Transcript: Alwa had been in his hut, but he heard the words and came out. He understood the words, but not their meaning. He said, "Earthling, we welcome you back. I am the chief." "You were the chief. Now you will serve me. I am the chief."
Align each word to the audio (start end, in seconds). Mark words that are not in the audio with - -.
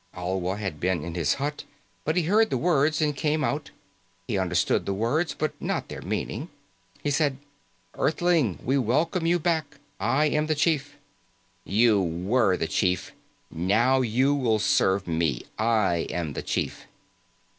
Alwa 0.15 0.57
had 0.57 0.79
been 0.79 1.03
in 1.03 1.13
his 1.13 1.35
hut, 1.35 1.63
but 2.05 2.15
he 2.15 2.23
heard 2.23 2.49
the 2.49 2.57
words 2.57 3.03
and 3.03 3.15
came 3.15 3.43
out. 3.43 3.69
He 4.27 4.35
understood 4.35 4.87
the 4.87 4.95
words, 4.95 5.35
but 5.37 5.53
not 5.61 5.89
their 5.89 6.01
meaning. 6.01 6.49
He 7.03 7.11
said, 7.11 7.37
"Earthling, 7.93 8.57
we 8.63 8.79
welcome 8.79 9.27
you 9.27 9.37
back. 9.37 9.77
I 9.99 10.25
am 10.25 10.47
the 10.47 10.55
chief." 10.55 10.97
"You 11.65 12.01
were 12.01 12.57
the 12.57 12.65
chief. 12.65 13.11
Now 13.51 14.01
you 14.01 14.33
will 14.33 14.57
serve 14.57 15.07
me. 15.07 15.43
I 15.59 16.07
am 16.09 16.33
the 16.33 16.41
chief." 16.41 16.87